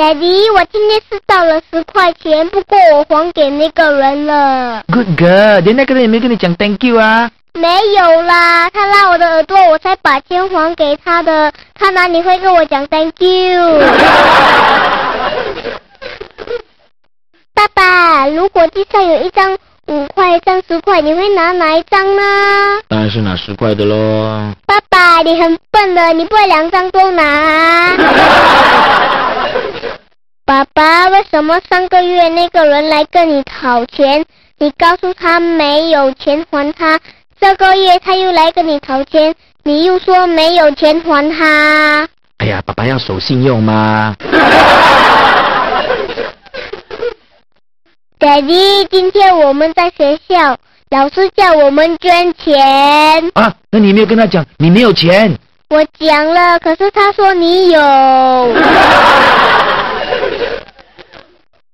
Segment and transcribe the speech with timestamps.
[0.00, 4.82] Daddy，我今天是到了十块钱，不过我还给那个人了。
[4.90, 7.30] Good girl，连那个人也没跟你讲 thank you 啊。
[7.52, 11.52] 没有啦，他拉我的耳朵，我才把钱还给他的。
[11.78, 13.82] 他哪里会跟我讲 thank you？
[17.52, 19.54] 爸爸，如果地上有一张
[19.88, 22.22] 五块、一张十块，你会拿哪一张呢？
[22.88, 24.50] 当然是拿十块的喽。
[24.64, 27.92] 爸爸，你很笨的，你不会两张都拿。
[30.50, 34.24] 爸爸，为什么上个月那个人来跟你讨钱，
[34.58, 36.98] 你告诉他没有钱还他，
[37.40, 42.08] 这个月他又来跟你讨钱，你又说没有钱还他？
[42.38, 44.16] 哎呀，爸爸要守信用嘛。
[48.18, 50.56] Daddy，今天我们在学校，
[50.90, 55.32] 老师叫我们捐钱，啊，那你没有跟他讲你没有钱？
[55.68, 57.80] 我讲了，可是他说你有。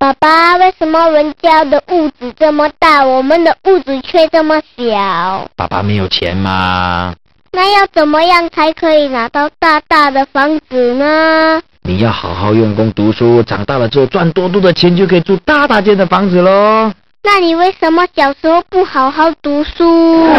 [0.00, 5.48] 爸爸，为什么人家的屋子这么大，我们的屋子却这么小？
[5.56, 7.12] 爸爸没有钱吗。
[7.50, 11.60] 那要怎么样才可以拿到大大的房子呢？
[11.82, 16.92] 你要好好用功读书，长大了之后赚多多的钱，就可以住大大间的房子喽。
[17.24, 20.28] 那你为什么小时候不好好读书？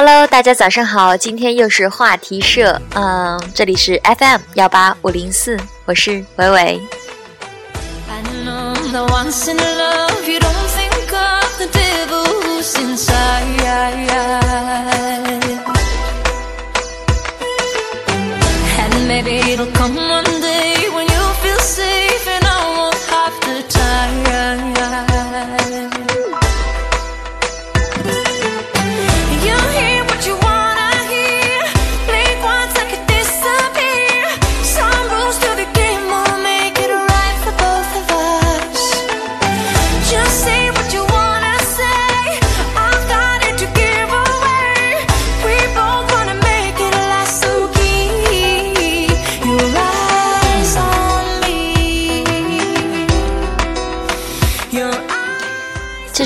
[0.00, 6.80] Hello，大家早上好，今天又是话题社，嗯，这里是 FM 幺八五零四，我是伟伟。
[8.08, 8.74] I know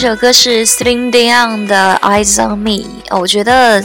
[0.02, 2.70] 这首歌是 Celine Dion 的《Eyes on Me》，
[3.20, 3.80] 我觉得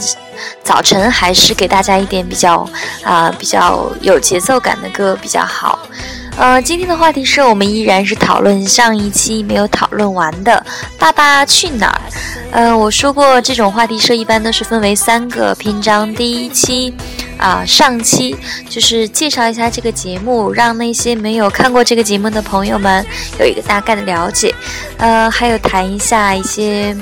[0.64, 2.68] 早晨还是给大家一点比较
[3.04, 5.78] 啊、比较有节奏感的歌比较好。
[6.36, 10.60] 呃，今天的话题是我们依然是讨论上一期没有讨论完的
[10.98, 12.00] 《爸爸去哪儿》。
[12.50, 16.92] 呃，我说过这种话题社一般都是分为三个篇章，第一期。
[17.38, 18.36] 啊，上期
[18.68, 23.04] 就是介绍一下这个节目，让那些没有看过这个节目的朋友们
[23.38, 24.54] 有一个大概的了解。
[24.98, 26.96] 呃，还有谈一下一些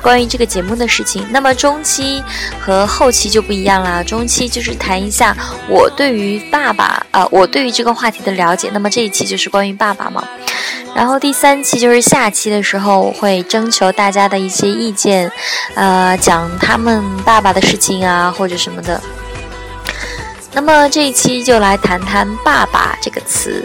[0.00, 1.26] 关于这个节目的事情。
[1.30, 2.22] 那么中期
[2.60, 5.36] 和后期就不一样了，中期就是谈一下
[5.68, 8.70] 我对于爸爸，呃，我对于这个话题的了解。
[8.72, 10.22] 那么这一期就是关于爸爸嘛。
[10.94, 15.30] 然后第三期就是下期的时候，我会征求大家的一些意见，
[15.74, 19.00] 呃，讲他们爸爸的事情啊，或者什么的。
[20.52, 23.64] 那么这一期就来谈谈“爸爸”这个词。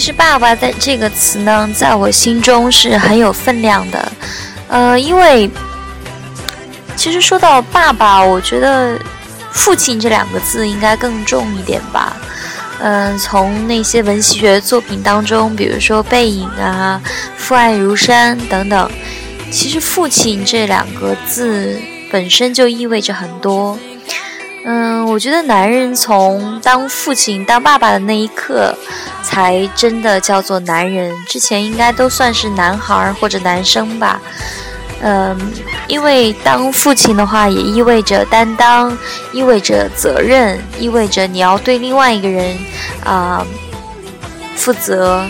[0.00, 4.12] 其实“爸爸”在这个词呢，在我心中是很有分量的，
[4.66, 5.50] 呃，因为
[6.96, 8.98] 其实说到爸爸，我觉得
[9.52, 12.16] “父亲”这两个字应该更重一点吧。
[12.78, 16.98] 嗯、从那些文学作品当中，比如说《背影》啊，
[17.36, 18.90] 《父爱如山》等等，
[19.50, 21.78] 其实“父亲”这两个字
[22.10, 23.78] 本身就意味着很多。
[24.62, 28.74] 嗯，我觉得男人从当父亲、当爸爸的那一刻，
[29.22, 31.14] 才真的叫做男人。
[31.26, 34.20] 之前应该都算是男孩儿或者男生吧。
[35.02, 35.34] 嗯，
[35.88, 38.96] 因为当父亲的话，也意味着担当，
[39.32, 42.54] 意味着责任，意味着你要对另外一个人
[43.02, 43.46] 啊、
[44.56, 45.24] 负责。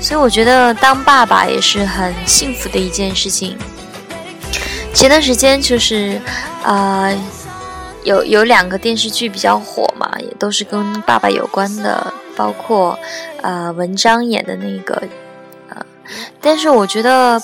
[0.00, 3.58] 所以我觉得当爸爸也是很幸福的一件事情。
[4.94, 6.18] 前段时间就是，
[6.62, 7.10] 啊、
[8.04, 12.98] 有有两个电视剧比较火嘛，也都是跟爸爸有关的，包括
[13.42, 15.02] 呃文章演的那个，
[15.68, 15.84] 呃，
[16.40, 17.40] 但是我觉得，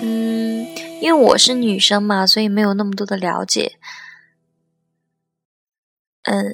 [0.00, 0.66] 嗯，
[1.00, 3.72] 因为我是女生嘛，所以没有那么多的了解。
[6.24, 6.46] 嗯，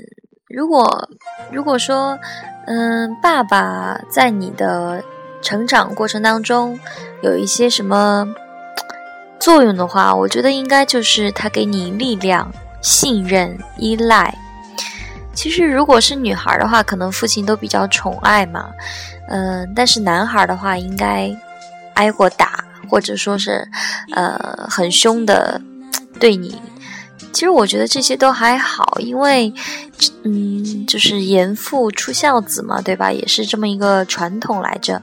[0.49, 1.11] 如果
[1.53, 2.19] 如果说，
[2.67, 5.05] 嗯，爸爸在你的
[5.43, 6.81] 成长过程当中
[7.23, 8.35] 有一些什么
[9.39, 12.51] 作用的话，我觉得应该就是他给你力量、
[12.83, 14.37] 信任、依赖。
[15.35, 18.71] 其实如果是女孩的话，可能父亲都比较宠爱嘛，
[19.29, 21.31] 嗯、但是男孩的话，应该
[21.95, 23.69] 挨过打，或者说是
[24.15, 25.61] 呃很凶的
[26.19, 26.61] 对你。
[27.33, 29.53] 其实我觉得这些都还好，因为
[30.25, 33.13] 嗯，就是严父出孝子嘛，对吧？
[33.13, 35.01] 也是这么一个传统来着。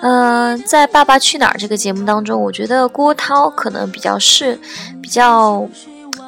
[0.00, 4.58] 呃，在《爸爸去哪儿》这个节目当中，我觉得郭涛可能比较是
[5.02, 5.68] 比较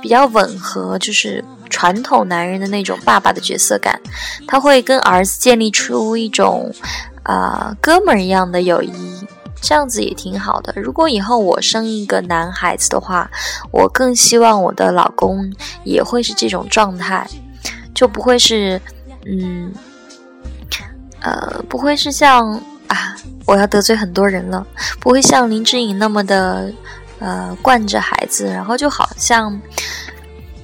[0.00, 4.00] 比较吻合，就是传统男人的那种爸爸的角色感。
[4.46, 6.72] 他会跟儿子建立出一种
[7.22, 8.92] 啊、哥们儿一样的友谊，
[9.60, 10.72] 这样子也挺好的。
[10.76, 13.30] 如果以后我生一个男孩子的话，
[13.70, 15.52] 我更希望我的老公
[15.84, 17.26] 也会是这种状态，
[17.94, 18.80] 就不会是
[19.26, 19.72] 嗯
[21.20, 22.54] 呃不会是像
[22.88, 23.14] 啊
[23.44, 24.66] 我要得罪很多人了，
[24.98, 26.72] 不会像林志颖那么的
[27.20, 29.60] 呃惯着孩子，然后就好像。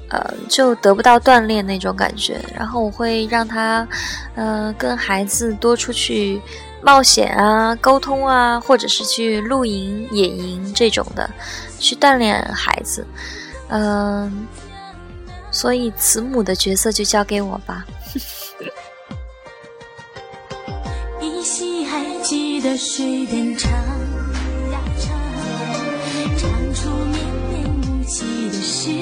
[0.08, 3.86] 呃，就得不到锻炼那种感觉，然后我会让他，
[4.36, 6.40] 呃，跟孩子多出去
[6.80, 11.28] 冒险啊、沟通啊，或者是去露营、野营这种的，
[11.80, 13.04] 去锻炼孩子。
[13.66, 14.46] 嗯、
[15.50, 17.84] 所以慈母的角色就交给我吧。
[21.20, 23.72] 依稀还记得水边唱
[28.86, 28.92] 时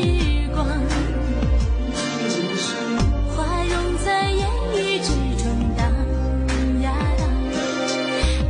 [0.55, 0.65] 光。
[3.37, 3.73] 花容
[4.03, 5.45] 在烟雨之中
[5.77, 5.85] 荡
[6.81, 6.89] 呀
[7.19, 7.23] 荡，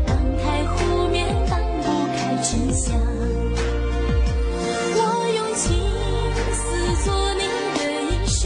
[0.06, 2.94] 荡开湖面荡不开沉香。
[4.94, 4.98] 我
[5.34, 5.64] 用情
[6.52, 6.62] 丝
[7.02, 7.42] 做你
[7.75, 8.38] 的衣裳，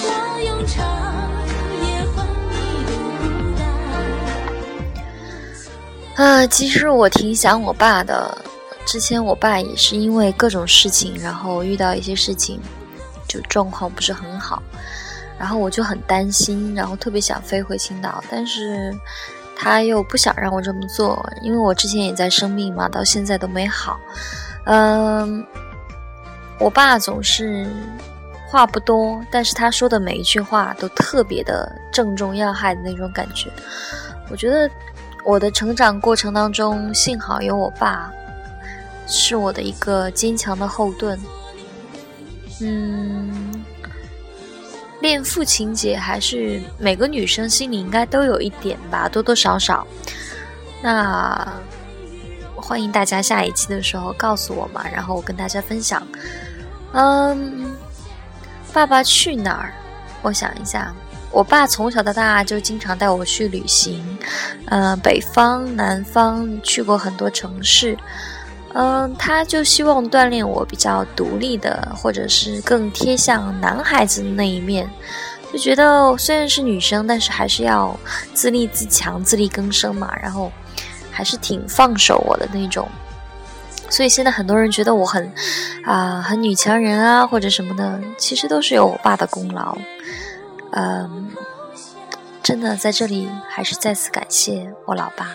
[0.00, 0.06] 我
[0.46, 0.74] 用长
[1.84, 1.86] 夜
[2.16, 2.16] 换
[2.62, 3.20] 你的孤
[6.16, 6.24] 单。
[6.24, 8.38] 啊，其实我挺想我爸的。
[8.88, 12.58] 之前我爸也是因为各种事情，然后遇到一些事情，
[13.28, 14.62] 就状况不是很好，
[15.38, 18.96] 然后我就很担心，然后特别想飞回青岛，但是
[19.54, 24.00] 他又不想让我这么做，因为我之前也在生病嘛，到现在都没好。
[24.64, 25.44] 嗯，
[26.58, 27.66] 我爸总是
[28.48, 33.50] 话不多，但是他说的每一句话都特别的正中要害的那种感觉。
[34.30, 34.70] 我觉得
[35.26, 38.10] 我的成长过程当中，幸好有我爸，
[39.08, 41.18] 是我的一个坚强的后盾。
[42.60, 43.64] 嗯，
[45.00, 49.86] 恋父情节还是每个女生心里应该都有一点吧，多多少少。
[50.82, 51.52] 那
[52.54, 56.06] 欢迎大家下一期的时候告诉我嘛，然后我跟大家分享。
[56.92, 57.74] 嗯，
[58.72, 59.72] 爸爸去哪儿？
[60.20, 60.92] 我想一下，
[61.30, 64.04] 我爸从小到大就经常带我去旅行，
[64.66, 67.96] 呃，北方、南方去过很多城市。
[68.74, 74.88] 嗯，他就希望锻炼我比较独立的，或者是更贴向男孩子的那一面。
[75.50, 77.98] 就觉得虽然是女生，但是还是要
[78.34, 80.14] 自立自强、自力更生嘛。
[80.22, 80.52] 然后
[81.10, 82.86] 还是挺放手我的那种。
[83.88, 85.32] 所以现在很多人觉得我很
[85.84, 89.76] 啊、很女强人啊或者什么的，其实都是有我爸的功劳。
[90.72, 91.30] 嗯，
[92.42, 95.30] 真的在这里还是再次感谢我老爸。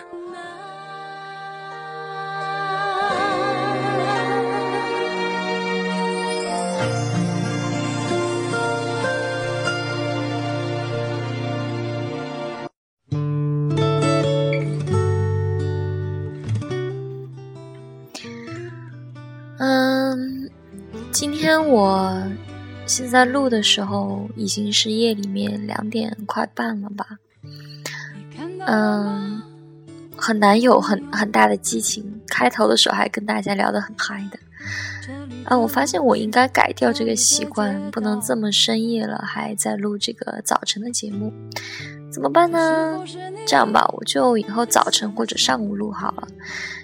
[23.14, 27.06] 在录的时候已经是夜里面两点快半了吧。
[28.66, 29.42] 嗯，
[30.18, 32.20] 很难有很很大的激情。
[32.28, 34.40] 开头的时候还跟大家聊得很嗨的。
[35.46, 41.32] 啊，我发现我应该改掉这个习惯，不能这么深夜了还在录这个早晨的节目，
[42.12, 43.04] 怎么办呢？
[43.46, 46.28] 这样吧，我就以后早晨或者上午录好了。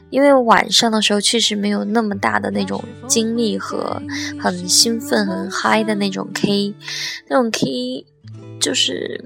[0.09, 4.01] 因为晚上的时候确实没有那么大的那种精力和
[4.39, 6.73] 很兴奋、很嗨的那种 K，
[7.27, 8.05] 那种 K
[8.59, 9.23] 就是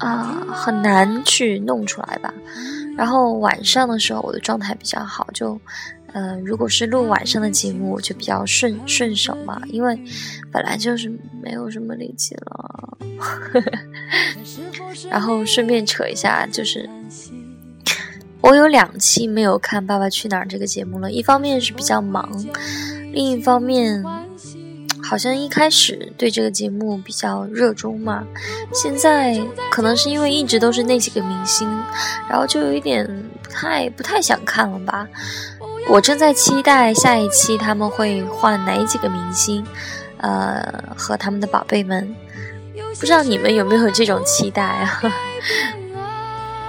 [0.00, 2.32] 啊、很难去弄出来吧。
[2.96, 5.60] 然后晚上的时候我的状态比较好，就
[6.12, 9.96] 呃，如果是录晚上的节目，就比较顺顺手嘛，因为
[10.50, 12.98] 本来就是没有什么力气了。
[15.10, 16.88] 然后顺便扯一下，就是
[18.40, 22.30] 我有两期没有看《爸爸去哪儿》这个节目了，一方面是比较忙，
[23.12, 24.02] 另一方面
[25.02, 28.24] 好像一开始对这个节目比较热衷嘛，
[28.72, 29.40] 现在
[29.70, 31.68] 可能是因为一直都是那几个明星，
[32.28, 33.06] 然后就有一点
[33.42, 35.06] 不太不太想看了吧。
[35.88, 39.64] 我正在期待下一期他们会换哪几个明星，
[40.18, 42.14] 呃，和他们的宝贝们。
[43.00, 45.00] 不知道你们有没有这种期待啊？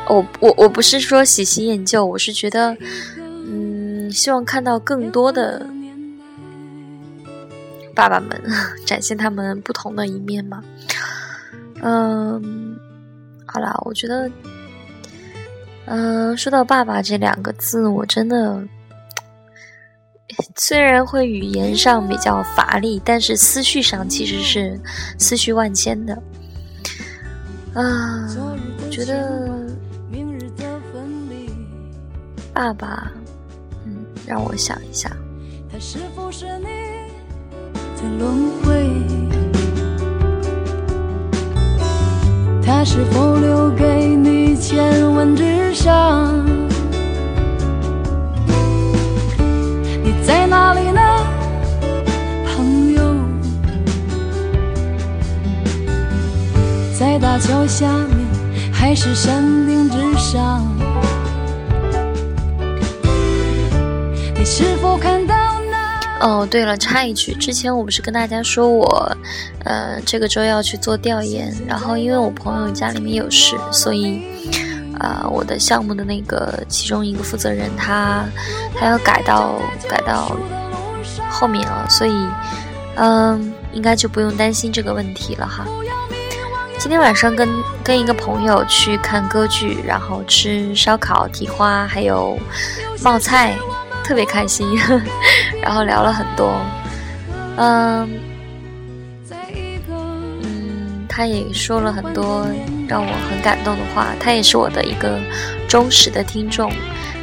[0.10, 2.76] 我我我不是说喜新厌旧，我是觉得，
[3.18, 5.66] 嗯，希望看到更多的
[7.96, 8.42] 爸爸们
[8.86, 10.64] 展现他们不同的一面嘛。
[11.82, 12.76] 嗯，
[13.46, 14.30] 好啦，我觉得，
[15.86, 18.62] 嗯，说到“爸爸”这两个字，我真的。
[20.56, 24.80] 虽然会语言上比较乏力，但是思绪上其实是
[25.18, 26.14] 思绪万千的。
[27.74, 28.30] 啊，
[28.82, 29.59] 我觉得
[32.60, 33.10] 爸爸，
[33.86, 35.10] 嗯，让我想一下。
[35.72, 36.66] 他是否是你
[37.96, 38.92] 在轮回？
[42.62, 46.46] 他是否留给你千万纸上？
[50.04, 51.00] 你在哪里呢，
[52.46, 53.02] 朋友？
[57.00, 60.68] 在大桥下面，还是山顶之上？
[64.40, 65.36] 你是否看到
[65.70, 66.26] 那？
[66.26, 69.14] 哦，对了，插一句，之前我不是跟大家说我，
[69.66, 74.24] 呃，这个周要去做调研，然后因为我朋友家里面有事，所以，
[74.98, 78.24] 啊、我的项目的那个其中一个负责人他
[78.80, 79.56] 他要改到
[79.90, 80.32] 改到
[81.30, 82.14] 后面了，所以，
[82.96, 85.68] 嗯，应该就不用担心这个问题了哈。
[86.78, 87.46] 今天晚上跟
[87.84, 92.40] 跟一个朋友去看歌剧，然后吃烧烤、蹄花，还有
[93.04, 93.54] 冒菜，
[94.04, 94.68] 特别开心，
[95.62, 96.54] 然后聊了很多。
[97.58, 98.10] 嗯
[100.42, 102.48] 嗯，他也说了很多
[102.88, 104.08] 让我很感动的话。
[104.20, 105.20] 他也是我的一个
[105.68, 106.72] 忠实的听众，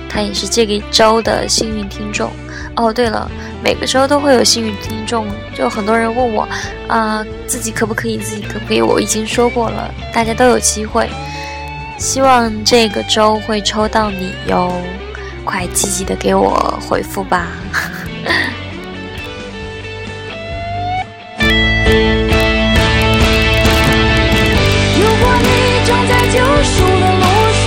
[0.08, 2.30] 他也是这个周的幸运听众。
[2.76, 3.30] 哦，对了，
[3.64, 6.46] 每个周都会有幸运听众，就很多人问我
[6.88, 8.82] 啊、自己可不可以，自己可不可以？
[8.82, 11.08] 我已经说过了，大家都有机会。
[11.96, 14.70] 希望这个周会抽到你哟，
[15.46, 17.46] 快积极的给我回复吧。
[24.98, 25.46] 如果你
[25.86, 27.24] 正在救赎的路
[27.64, 27.66] 上，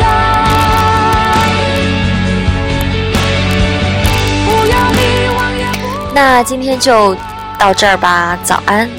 [4.46, 5.00] 不要迷
[5.34, 7.16] 惘也不那今天就
[7.58, 8.90] 到这儿吧，早安。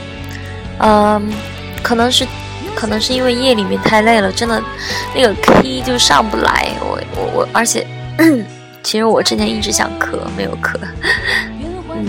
[0.79, 1.31] 嗯，
[1.83, 2.27] 可能是，
[2.75, 4.61] 可能是因为夜里面太累了，真的
[5.15, 6.71] 那个 key 就上不来。
[6.81, 7.87] 我我我，而且
[8.83, 10.77] 其实我之前一直想咳，没有咳。
[11.93, 12.09] 嗯，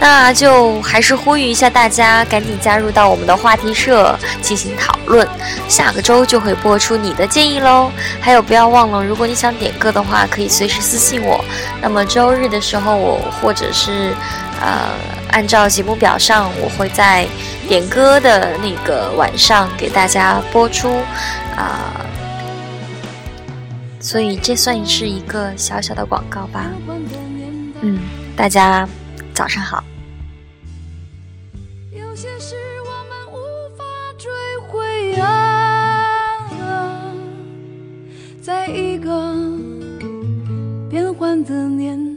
[0.00, 5.26] 那就还是呼吁一下大家，赶紧加入到我们的话题社进行讨论。
[5.68, 7.90] 下个周就会播出你的建议喽。
[8.20, 11.42] 还有，不要忘了，如果你想点歌的话，可以随时私信我。
[11.80, 14.12] 那么周日的时候，我或者是
[14.60, 14.90] 呃，
[15.30, 17.26] 按照节目表上，我会在
[17.68, 20.90] 点歌的那个晚上给大家播出
[21.56, 22.04] 啊、
[24.04, 26.70] 所以这算是一个小小的广告吧。
[27.80, 27.98] 嗯，
[28.36, 28.86] 大家
[29.32, 29.82] 早上好。
[31.90, 33.38] 有些事我们无
[33.78, 33.82] 法
[34.18, 34.30] 追
[34.68, 36.50] 回啊，
[38.42, 39.34] 在一个
[40.90, 42.13] 变幻的年代。